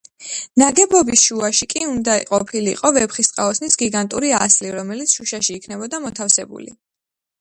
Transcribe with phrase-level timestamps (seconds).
[0.59, 6.75] ნაგებობის შუაში კი უნდა ყოფილიყო ვეფხისტყაოსნის გიგანტური ასლი, რომელიც შუშაში იქნებოდა მოთავსებული.